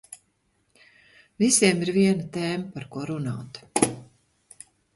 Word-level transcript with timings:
Visiem 1.43 1.83
ir 1.85 1.93
viena 1.99 2.27
tēma 2.39 2.73
par 2.73 2.89
ko 2.97 3.07
runāt. 3.13 3.63